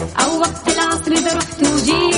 [0.00, 2.15] أو وقت العصر إذا رحت وجيت.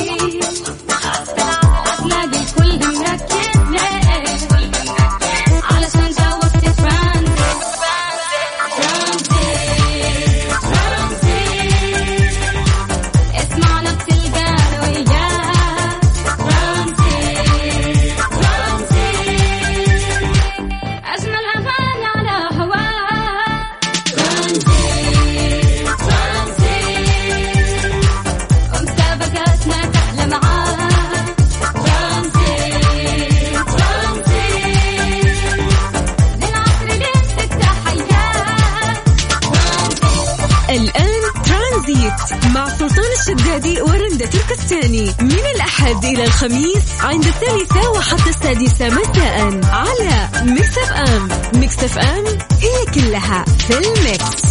[43.58, 51.28] الشدادي ورندا تركستاني من الأحد إلى الخميس عند الثالثة وحتى السادسة مساء على Mix FM.
[51.60, 52.24] Mix FM
[52.60, 54.47] هي كلها في ال mix.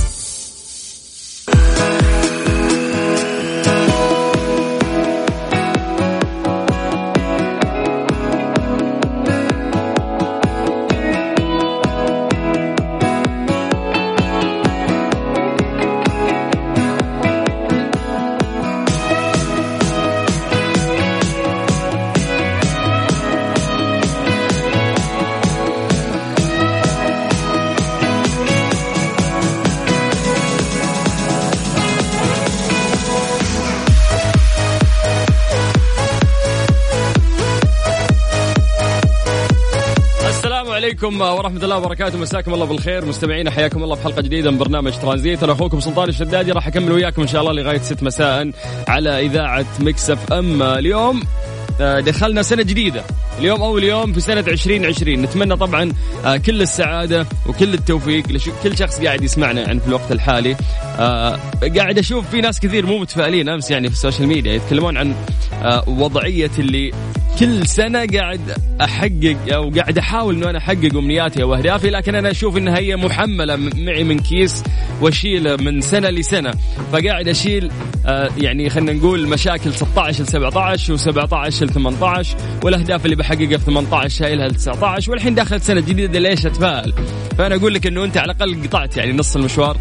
[41.04, 42.18] عليكم ورحمة الله وبركاته.
[42.18, 43.06] مساكم الله بالخير.
[43.06, 45.44] مستمعينا حياكم الله في حلقة جديدة من برنامج ترانزيت.
[45.44, 48.52] أنا أخوكم سلطان الشدادي راح أكمل وياكم إن شاء الله لغاية 6 مساء
[48.88, 50.62] على إذاعة Mix FM.
[50.62, 51.24] اليوم
[51.82, 53.04] آه، دخلنا سنة جديدة.
[53.40, 55.92] اليوم أول يوم في سنة 2020 نتمنى طبعا
[56.26, 60.56] آه، كل السعادة وكل التوفيق لكل شخص قاعد يسمعنا يعني في الوقت الحالي.
[61.00, 61.40] آه،
[61.78, 65.16] قاعد أشوف في ناس كثير مو متفائلين أمس يعني في ال social media يتكلمون عن
[65.88, 66.92] وضعية اللي
[67.40, 68.42] كل سنة قاعد
[68.82, 72.96] أحقق أو قاعد أحاول إنه أنا أحقق أمنياتي أو أهدافي لكن أنا أشوف إنها هي
[72.96, 74.64] محملة معي من كيس
[75.02, 76.54] وأشيله من سنة لسنة.
[76.92, 77.72] فقاعد أشيل
[78.06, 83.66] آه، يعني خلينا نقول مشاكل 16 ل 17 و17 ل 18 والأهداف اللي بحققها في
[83.66, 86.94] 18 شايلها ل 19 والحين داخل سنة جديدة ليش أتفائل؟
[87.38, 89.78] فأنا أقول لك إنه أنت على الأقل قطعت يعني نص المشوار.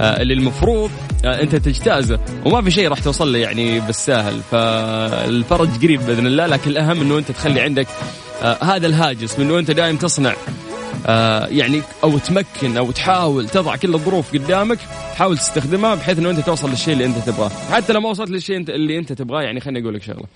[0.00, 0.90] اللي المفروض
[1.24, 4.40] آه، انت تجتازه وما في شيء راح توصل له يعني بالساهل.
[4.50, 7.86] فالفرج قريب بإذن الله لكن الأهم إنه أنت تخلي عندك
[8.42, 10.34] آه، هذا الهاجس من انه انت دائم تصنع.
[11.06, 14.78] آه، يعني أو تمكن أو تحاول تضع كل الظروف قدامك
[15.12, 17.48] تحاول تستخدمها بحيث إنه أنت توصل للشيء اللي أنت تبغاه.
[17.48, 20.26] حتى لو ما وصلت للشيء اللي أنت تبغاه يعني خليني أقول لك شغلة.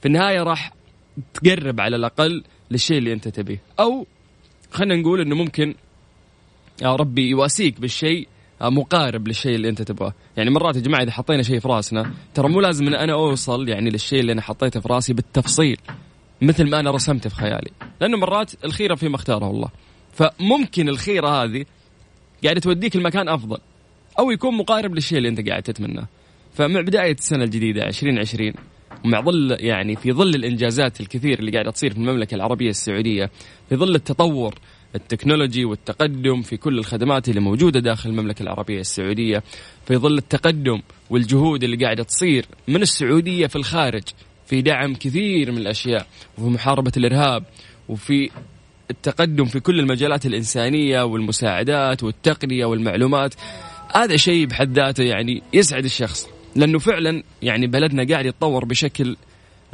[0.00, 0.72] في النهاية راح
[1.34, 3.62] تقرب على الأقل للشيء اللي أنت تبيه.
[3.80, 4.06] أو
[4.70, 5.74] خلينا نقول إنه ممكن
[6.82, 8.28] يا ربي يواسيك بالشيء
[8.62, 12.48] مقارب للشيء اللي انت تبغاه، يعني مرات يا جماعة إذا حطينا شيء في راسنا ترى
[12.48, 15.76] مو لازم إن أنا أوصل يعني للشيء اللي أنا حطيته في راسي بالتفصيل
[16.42, 17.70] مثل ما أنا رسمته في خيالي،
[18.00, 19.68] لأنه مرات الخيرة فيما اختاره الله.
[20.12, 21.64] فممكن الخيرة هذه
[22.44, 23.58] قاعدة توديك لمكان أفضل
[24.18, 26.08] أو يكون مقارب للشيء اللي أنت قاعد تتمناه.
[26.54, 28.52] فمع بداية السنة الجديدة 2020
[29.04, 33.30] ومع ظل يعني في ظل الإنجازات الكثير اللي قاعدة تصير في المملكة العربية السعودية،
[33.68, 34.54] في ظل التطور
[34.94, 39.42] التكنولوجي والتقدم في كل الخدمات اللي موجودة داخل المملكة العربية السعودية،
[39.86, 44.02] في ظل التقدم والجهود اللي قاعدة تصير من السعودية في الخارج
[44.46, 46.06] في دعم كثير من الأشياء
[46.38, 47.44] وفي محاربة الإرهاب
[47.88, 48.30] وفي
[48.90, 53.34] التقدم في كل المجالات الإنسانية والمساعدات والتقنية والمعلومات.
[53.94, 59.16] هذا شيء بحد ذاته يعني يسعد الشخص لأنه فعلا يعني بلدنا قاعد يتطور بشكل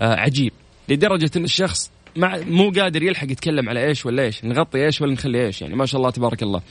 [0.00, 0.52] آه، عجيب
[0.88, 5.12] لدرجة أن الشخص مع مو قادر يلحق يتكلم على إيش ولا إيش نغطي إيش ولا
[5.12, 6.62] نخلي إيش يعني ما شاء الله تبارك الله.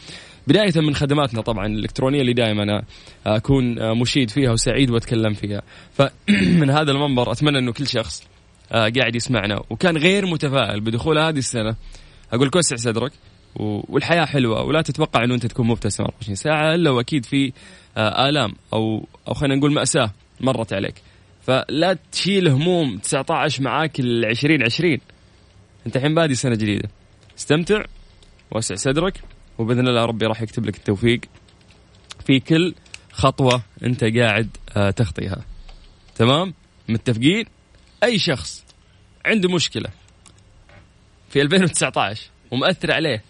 [0.47, 2.83] بداية من خدماتنا طبعا الإلكترونية اللي دائما
[3.25, 5.61] أكون مشيد فيها وسعيد وأتكلم فيها.
[5.93, 8.27] فمن هذا المنبر أتمنى أنه كل شخص
[8.71, 11.75] قاعد يسمعنا وكان غير متفائل بدخول هذه السنة.
[12.33, 13.11] أقول لك وسع صدرك
[13.55, 17.51] و- والحياة حلوة ولا تتوقع إنه أنت تكون مبتسم 24 ساعة إلا وأكيد في
[17.97, 20.11] آلام أو أو خلينا نقول مأساة
[20.41, 20.95] مرت عليك.
[21.41, 24.97] فلا تشيل هموم 19 معاك ال 2020
[25.87, 26.89] انت الحين بادي سنة جديدة.
[27.37, 27.83] استمتع
[28.51, 29.21] وسع صدرك
[29.57, 31.21] وبإذن الله ربي راح يكتب لك التوفيق
[32.25, 32.75] في كل
[33.11, 35.45] خطوة انت قاعد آه، تخطيها.
[36.15, 36.53] تمام؟
[36.89, 37.45] متفقين؟
[38.03, 38.65] أي شخص
[39.25, 39.89] عنده مشكلة
[41.29, 43.23] في 2019 ومأثر عليه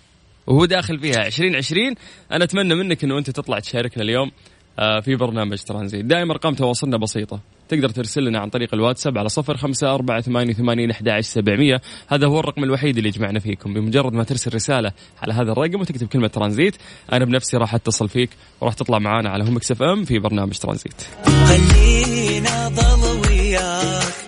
[0.48, 1.96] وهو داخل فيها 2020
[2.32, 4.32] أنا أتمنى منك إنه أنت تطلع تشاركنا اليوم
[4.80, 6.06] آه، في برنامج ترانزيت.
[6.06, 7.40] دائما أرقام تواصلنا بسيطة.
[7.70, 11.82] تقدر ترسل لنا عن طريق الواتساب على صفر خمسة أربعة ثمانية وثمانين أحد سبعمية.
[12.08, 13.74] هذا هو الرقم الوحيد اللي يجمعنا فيكم.
[13.74, 14.92] بمجرد ما ترسل رسالة
[15.22, 16.76] على هذا الرقم وتكتب كلمة ترانزيت
[17.14, 18.30] أنا بنفسي راح أتصل فيك
[18.62, 21.02] وراح تطلع معانا على هم إف إم في برنامج ترانزيت.
[21.26, 24.25] خلينا ضل وياك.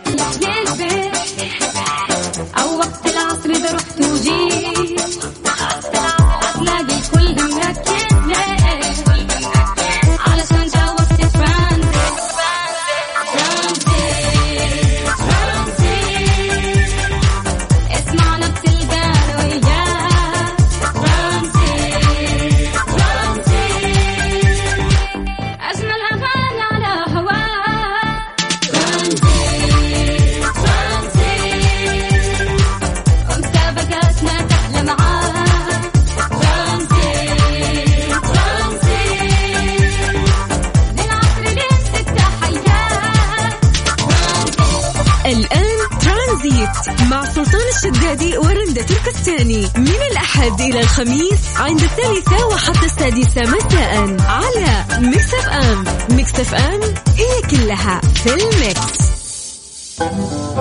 [48.07, 49.61] الشدادي ورندا تركستاني.
[49.75, 56.55] من الأحد إلى الخميس عند الثالثة وحتى السادسة مساء على ميكس أف أم ميكس أف
[56.55, 56.81] أم
[57.17, 59.07] هي كلها في الميكس.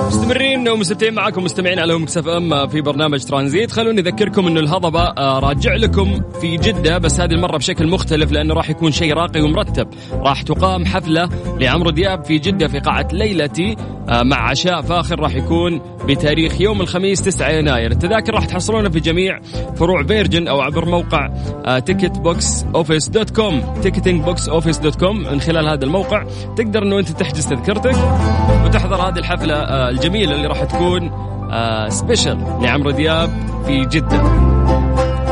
[0.07, 3.71] مستمرين ومستمتعين معكم مستمعين على ميكس أف أم في برنامج ترانزيت.
[3.71, 8.53] خلوني أذكركم إنه الهضبة آه، راجع لكم في جدة بس هذه المرة بشكل مختلف لأنه
[8.53, 9.87] راح يكون شيء راقي ومرتب.
[10.13, 13.75] راح تقام حفلة لعمرو دياب في جدة في قاعة ليلتي
[14.09, 17.91] آه، مع عشاء فاخر راح يكون بتاريخ يوم الخميس 9 يناير.
[17.91, 19.39] التذاكر راح تحصلونها في جميع
[19.75, 21.29] فروع فيرجن أو عبر موقع
[21.79, 26.25] ticketing box office dot com ticketing box office dot com من خلال هذا الموقع.
[26.57, 27.95] تقدر إنه أنت تحجز تذكرتك
[28.65, 31.11] وتحضر هذه الحفلة آه، الجميله اللي راح تكون
[31.51, 33.29] آه، special لعمرو دياب
[33.65, 34.17] في جدة.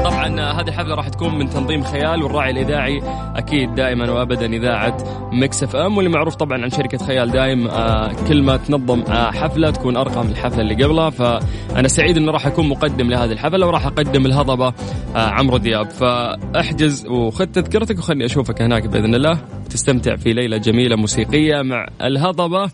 [0.03, 3.01] طبعا آه، هذه الحفلة راح تكون من تنظيم خيال والراعي الإذاعي
[3.35, 4.97] أكيد دائما وابدا إذاعة
[5.31, 9.31] ميكس إف إم واللي معروف طبعا عن شركة خيال دايم آه، كل ما تنظم آه،
[9.31, 11.09] حفلة تكون ارقى من الحفلة اللي قبلها.
[11.09, 14.67] فأنا سعيد انه راح أكون مقدم لهذه الحفلة وراح أقدم الهضبة
[15.15, 15.89] آه، عمرو دياب.
[15.89, 19.39] فأحجز وخذ تذكرتك وخلني أشوفك هناك بإذن الله.
[19.69, 22.69] تستمتع في ليلة جميلة موسيقية مع الهضبة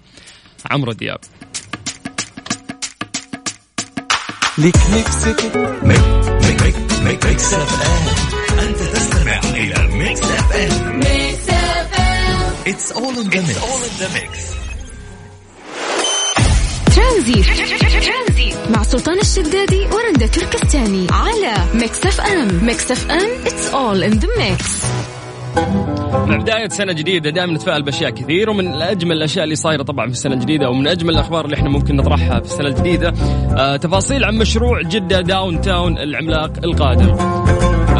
[0.71, 1.19] عمرو دياب.
[4.57, 8.59] ميك ميكس ميك ميك ميك ميك ميكس اف إم.
[8.59, 10.99] أنت تستمع إلى ميكس اف إم.
[10.99, 12.53] ميكس اف إم.
[12.67, 14.41] it's all in the mix all in the mix
[16.95, 18.55] ترانزيت.
[18.69, 22.65] مع سلطان الشدادي ورندا تركستاني على ميكس أف أم.
[22.65, 24.65] ميكس أف أم it's all in the mix.
[26.31, 30.11] مع بداية سنة جديدة دائما نتفائل بأشياء كثير ومن أجمل الأشياء اللي صايرة طبعا في
[30.11, 33.13] السنة الجديدة ومن أجمل الأخبار اللي إحنا ممكن نطرحها في السنة الجديدة
[33.57, 37.15] آه تفاصيل عن مشروع جدة داون تاون العملاق القادم.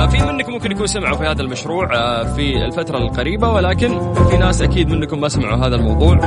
[0.07, 4.61] في منكم ممكن يكون سمعوا في هذا المشروع آه في الفترة القريبة ولكن في ناس
[4.61, 6.17] أكيد منكم ما سمعوا هذا الموضوع.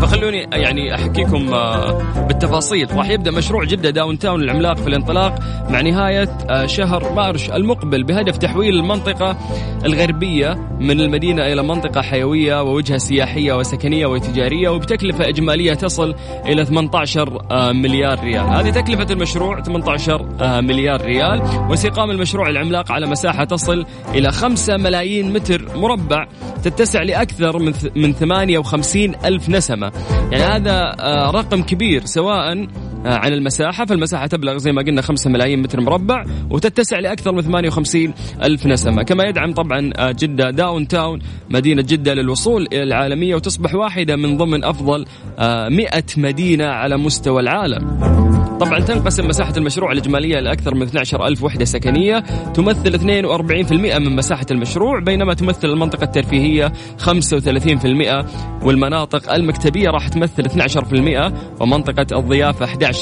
[0.00, 2.96] فخلوني يعني أحكيكم آه، بالتفاصيل.
[2.96, 5.38] راح يبدأ مشروع جدة داون تاون العملاق في الانطلاق
[5.70, 9.36] مع نهاية آه، شهر مارش المقبل بهدف تحويل المنطقة
[9.84, 16.14] الغربية من المدينة إلى منطقة حيوية ووجهة سياحية وسكنية وتجارية وبتكلفة إجمالية تصل
[16.46, 18.46] إلى 18 آه، مليار ريال.
[18.46, 21.42] هذه تكلفة المشروع 18 آه، مليار ريال.
[21.70, 26.26] وسيقام المشروع العملاق على مساحة تصل إلى 5 ملايين متر مربع
[26.64, 29.92] تتسع لأكثر من ث- من 58 ألف نسمة.
[30.32, 32.66] يعني هذا آه، رقم كبير سواء
[33.06, 38.14] عن المساحة فالمساحة تبلغ زي ما قلنا 5 ملايين متر مربع وتتسع لأكثر من 58
[38.42, 39.02] ألف نسمة.
[39.02, 41.18] كما يدعم طبعا آه، جدة داون تاون
[41.50, 45.04] مدينة جدة للوصول إلى العالمية وتصبح واحدة من ضمن أفضل
[45.38, 48.16] آه، 100 مدينة على مستوى العالم.
[48.60, 52.18] طبعا تنقسم مساحة المشروع الإجمالية لأكثر من 12 ألف وحدة سكنية
[52.54, 58.24] تمثل 42% من مساحة المشروع بينما تمثل المنطقة الترفيهية 35%
[58.62, 62.95] والمناطق المكتبية راح تمثل 12% ومنطقة الضيافة 11%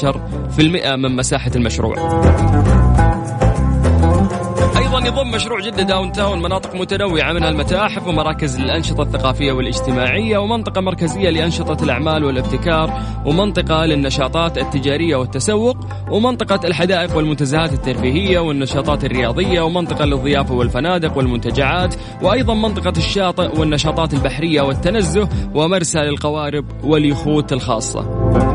[0.95, 1.95] من مساحة المشروع.
[4.77, 10.81] أيضا يضم مشروع جدة داون تاون مناطق متنوعة منها المتاحف ومراكز للأنشطة الثقافية والاجتماعية ومنطقة
[10.81, 15.77] مركزية لأنشطة الأعمال والابتكار ومنطقة للنشاطات التجارية والتسوق
[16.11, 24.61] ومنطقة الحدائق والمنتزهات الترفيهية والنشاطات الرياضية ومنطقة للضيافة والفنادق والمنتجعات وأيضا منطقة الشاطئ والنشاطات البحرية
[24.61, 28.54] والتنزه ومرسى للقوارب واليخوت الخاصة.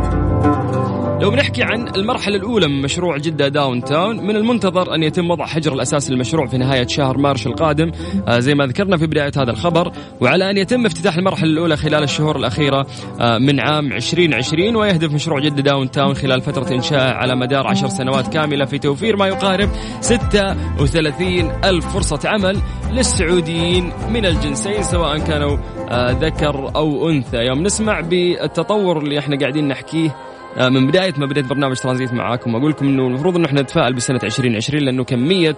[1.21, 5.47] لو بنحكي عن المرحلة الأولى من مشروع جدة داون تاون من المنتظر أن يتم وضع
[5.47, 7.93] حجر الأساس للمشروع في نهاية شهر مارش القادم.
[8.29, 9.93] آه، زي ما ذكرنا في بداية هذا الخبر.
[10.21, 12.87] وعلى أن يتم افتتاح المرحلة الأولى خلال الشهور الأخيرة
[13.21, 17.89] آه، من عام 2020 ويهدف مشروع جدة داون تاون خلال فترة إنشاء على مدار عشر
[17.89, 22.59] سنوات كاملة في توفير ما يقارب 36 ألف فرصة عمل
[22.93, 25.57] للسعوديين من الجنسين سواء كانوا
[25.91, 27.37] آه، ذكر أو أنثى.
[27.37, 32.71] يوم نسمع بالتطور اللي إحنا قاعدين نحكيه من بداية ما بديت برنامج ترانزيت معاكم أقول
[32.71, 35.57] لكم إنه المفروض انه إحنا نتفائل بسنة 2020 لأنه كمية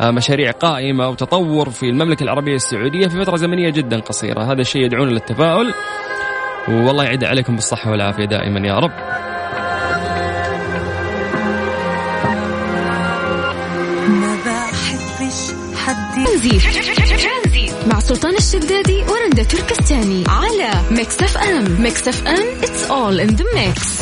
[0.00, 4.82] آه، مشاريع قائمة وتطور في المملكة العربية السعودية في فترة زمنية جدا قصيرة، هذا الشيء
[4.84, 5.74] يدعونا للتفاؤل.
[6.68, 8.90] والله يعيد عليكم بالصحة والعافية دائما يا رب.
[14.08, 16.18] ما بحبش حد
[17.86, 21.82] مع سلطان الشدادي ورندا تركستاني على ميكس اف ام.
[21.82, 24.00] ميكس اف ام it's all in the mix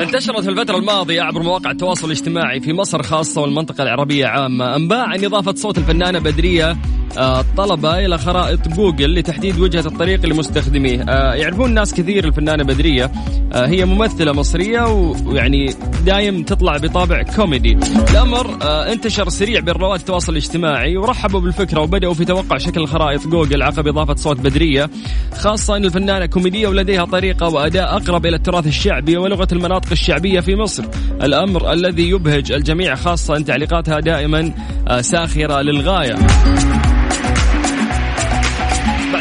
[0.00, 4.76] انتشرت في الفترة الماضية عبر مواقع التواصل الاجتماعي في مصر خاصة والمنطقة العربية عامة.
[4.76, 6.76] أنباء عن إضافة صوت الفنانة بدرية
[7.18, 11.02] الطلبة إلى خرائط جوجل لتحديد وجهة الطريق لمستخدميه.
[11.08, 13.10] آه، يعرفون ناس كثير الفنانة بدرية.
[13.52, 14.86] آه، هي ممثلة مصرية
[15.26, 15.74] ويعني
[16.06, 17.78] دايم تطلع بطابع كوميدي.
[18.10, 23.26] الأمر آه، انتشر سريع بين رواد التواصل الاجتماعي ورحبوا بالفكرة وبدأوا في توقع شكل خرائط
[23.26, 24.90] جوجل عقب إضافة صوت بدرية.
[25.38, 30.56] خاصة أن الفنانة كوميدية ولديها طريقة وأداء أقرب إلى التراث الشعبي ولغة المناطق الشعبية في
[30.56, 30.84] مصر.
[31.22, 34.52] الأمر الذي يبهج الجميع خاصة أن تعليقاتها دائما
[34.88, 36.16] آه، ساخرة للغاية.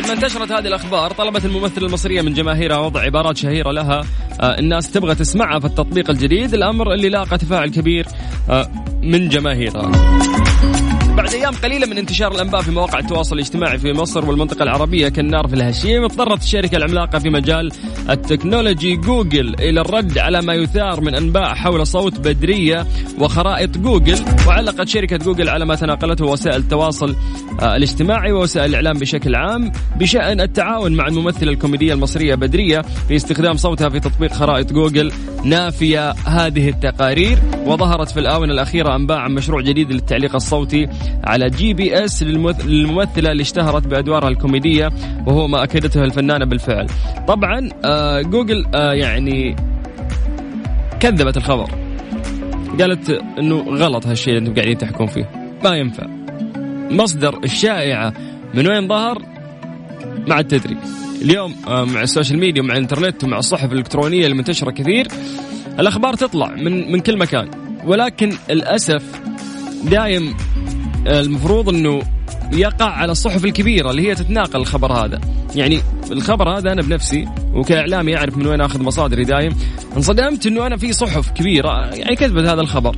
[0.09, 4.03] بعد ما انتشرت هذه الأخبار طلبت الممثله المصرية من جماهيرها وضع عبارات شهيرة لها
[4.41, 6.53] آه، الناس تبغى تسمعها في التطبيق الجديد.
[6.53, 8.07] الأمر اللي لاقى تفاعل كبير
[8.49, 8.69] آه،
[9.03, 9.91] من جماهيرها.
[11.17, 15.47] بعد أيام قليلة من انتشار الأنباء في مواقع التواصل الاجتماعي في مصر والمنطقة العربية كالنار
[15.47, 17.71] في الهشيم اضطرت الشركة العملاقة في مجال
[18.09, 22.85] التكنولوجي جوجل إلى الرد على ما يثار من أنباء حول صوت بدرية
[23.19, 27.15] وخرائط جوجل وعلقت شركة جوجل على ما تناقلته وسائل التواصل
[27.61, 33.57] آه، الاجتماعي ووسائل الإعلام بشكل عام بشأن التعاون مع الممثلة الكوميدية المصرية بدرية في استخدام
[33.57, 35.11] صوتها في تطبيق خرائط جوجل
[35.43, 40.87] نافية هذه التقارير وظهرت في الآونة الأخيرة أنباء عن مشروع جديد للتعليق الصوتي
[41.23, 44.89] على GPS للممثلة اللي اشتهرت بأدوارها الكوميدية
[45.27, 46.87] وهو ما أكدته الفنانة بالفعل.
[47.27, 49.55] طبعا آه، جوجل آه، يعني
[50.99, 51.69] كذبت الخبر.
[52.79, 55.29] قالت إنه غلط هالشيء اللي أنتم قاعدين تحكون فيه.
[55.63, 56.07] ما ينفع.
[56.91, 58.13] مصدر الشائعة
[58.53, 59.21] من وين ظهر؟
[60.27, 60.77] ما عاد تدري.
[61.21, 65.07] اليوم آه، مع ال social media ومع الإنترنت ومع الصحف الإلكترونية المنتشرة كثير
[65.79, 67.49] الأخبار تطلع من من كل مكان
[67.85, 69.03] ولكن للأسف
[69.83, 70.35] دايم
[71.07, 72.01] المفروض إنه
[72.53, 75.21] يقع على الصحف الكبيرة اللي هي تتناقل الخبر هذا.
[75.55, 75.79] يعني
[76.11, 79.55] الخبر هذا أنا بنفسي وكإعلامي اعرف من وين آخذ مصادري دايم.
[79.97, 82.95] انصدمت إنه أنا في صحف كبيرة يعني كذبت هذا الخبر.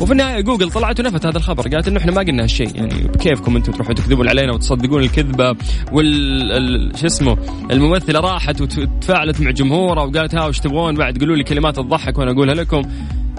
[0.00, 1.68] وفي النهاية جوجل طلعت ونفت هذا الخبر.
[1.68, 2.76] قالت إنه إحنا ما قلنا هالشيء.
[2.76, 5.56] يعني بكيفكم أنتم تروحوا تكذبون علينا وتصدقون الكذبة
[5.92, 7.36] وال ال- شو اسمه
[7.70, 12.30] الممثلة راحت وتفاعلت مع جمهورها وقالت ها وش تبغون؟ بعد قولوا لي كلمات تضحك وأنا
[12.30, 12.82] أقولها لكم.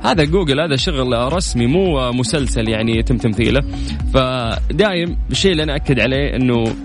[0.05, 3.63] هذا جوجل هذا شغل رسمي مو مسلسل يعني يتم تمثيله.
[4.13, 6.75] فدايم الشيء اللي أنا اكد عليه إنه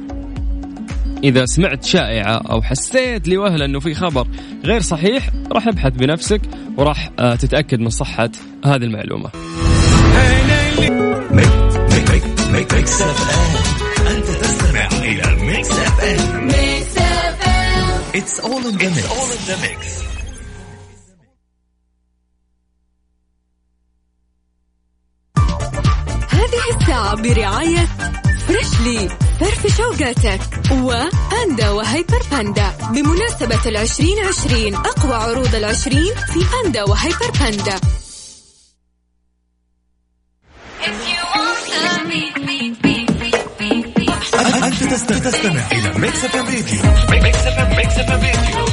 [1.25, 4.27] إذا سمعت شائعة أو حسيت لوهلة إنه في خبر
[4.65, 6.41] غير صحيح راح ابحث بنفسك
[6.77, 8.31] وراح آه، تتأكد من صحة
[8.65, 8.85] هذه
[14.41, 14.89] تستمع
[15.45, 20.10] ميكس اف ام ميكس اف ام it's all
[26.71, 27.89] هذه الساعة برعاية
[28.49, 29.09] فريشلي
[29.41, 30.41] فرف شوقاتك
[30.73, 34.75] وباندا وهيبر باندا بمناسبة العشرين عشرين.
[34.75, 37.77] أقوى عروض العشرين في باندا وهيبر باندا
[44.91, 46.43] تست- تستمع إلى Mix راديو
[47.11, 47.45] Mix
[47.77, 48.65] Mix FM راديو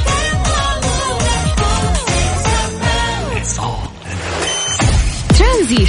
[5.38, 5.88] ترانزيت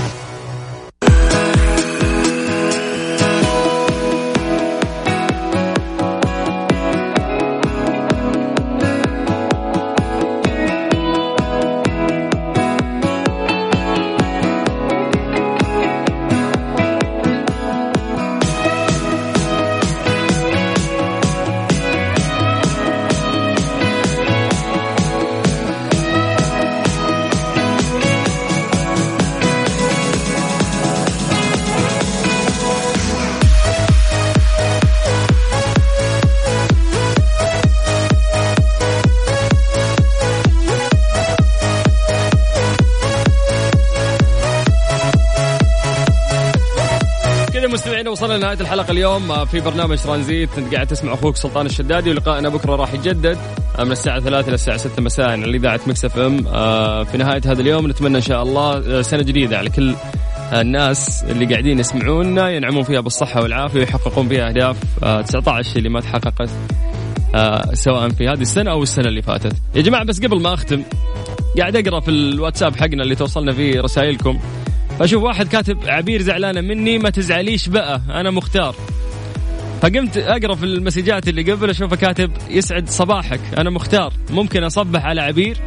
[48.31, 49.31] وصلنا لنهاية الحلقة اليوم.
[49.31, 50.49] آه، في برنامج ترانزيت.
[50.57, 52.09] أنت قاعد تسمع أخوك سلطان الشدادي.
[52.09, 53.37] ولقائنا بكرة راح يتجدد.
[53.79, 56.47] آه، من الساعة 3 إلى الساعة 6 مساء على إذاعة Mix FM.
[56.47, 59.95] آه، في نهاية هذا اليوم نتمنى إن شاء الله سنة جديدة على كل
[60.53, 64.77] الناس اللي قاعدين يسمعونا ينعمون فيها بالصحة والعافية ويحققون فيها أهداف
[65.27, 66.49] 19 اللي ما تحققت
[67.73, 69.53] سواء في هذه السنة أو السنة اللي فاتت.
[69.75, 70.83] يا جماعة بس قبل ما أختم
[71.57, 74.39] قاعد أقرأ في الواتساب حقنا اللي توصلنا فيه رسائلكم.
[75.01, 78.75] فاشوف واحد كاتب عبير زعلانة مني ما تزعليش بقى أنا مختار.
[79.81, 84.13] فقمت أقرأ في المسجات اللي قبل أشوفه كاتب يسعد صباحك أنا مختار.
[84.29, 85.57] ممكن أصبح على عبير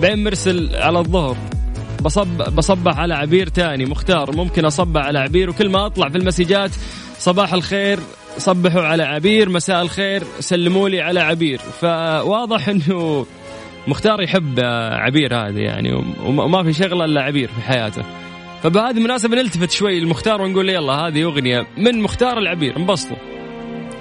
[0.00, 1.36] بعدين مرسل على الظهر.
[2.02, 4.36] بصب بصبح على عبير تاني مختار.
[4.36, 6.70] ممكن أصبح على عبير وكل ما أطلع في المسجات
[7.18, 7.98] صباح الخير
[8.38, 11.58] صبحوا على عبير مساء الخير سلموا لي على عبير.
[11.58, 13.26] فواضح إنه
[13.88, 15.92] مختار يحب عبير هذه يعني
[16.24, 18.23] وما في شغله إلا عبير في حياته.
[18.64, 22.76] فبهذه المناسبة نلتفت شوي للمختار ونقول يلا هذه أغنية من مختار العبير.
[22.76, 23.16] انبسطوا.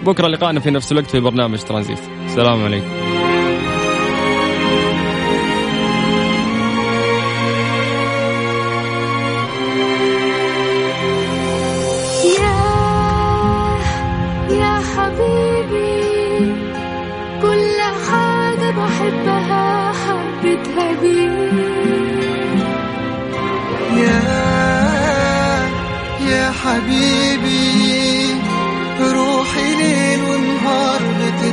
[0.06, 2.00] بكرة لقاءنا في نفس الوقت في برنامج ترانزيت.
[2.26, 3.13] السلام عليكم.
[26.63, 27.92] حبيبي